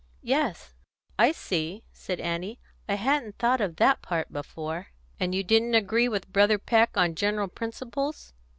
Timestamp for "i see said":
1.19-2.19